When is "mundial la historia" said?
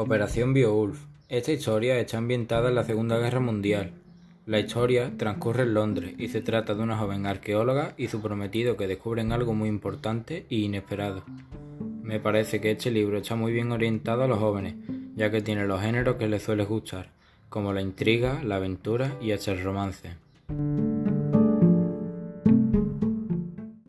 3.40-5.10